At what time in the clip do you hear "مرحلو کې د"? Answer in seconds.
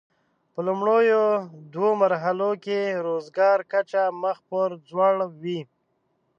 2.03-2.95